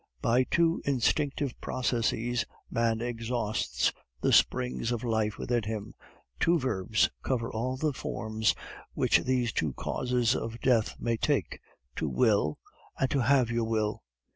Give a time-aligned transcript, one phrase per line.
[0.23, 5.93] By two instinctive processes man exhausts the springs of life within him.
[6.39, 8.55] Two verbs cover all the forms
[8.95, 11.59] which these two causes of death may take
[11.97, 12.57] To Will
[12.99, 14.01] and To have your Will.